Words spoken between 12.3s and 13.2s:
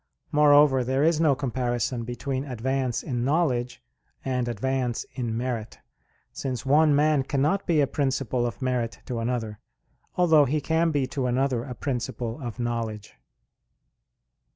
of knowledge.